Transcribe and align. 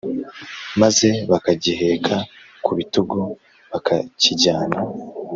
Maze 0.81 1.09
bakagiheka 1.29 2.15
ku 2.63 2.71
bitugu 2.77 3.19
bakakijyana 3.71 4.77